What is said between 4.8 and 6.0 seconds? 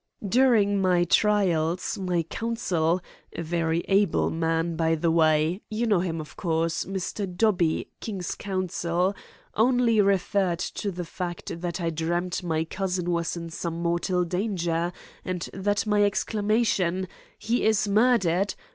the way you know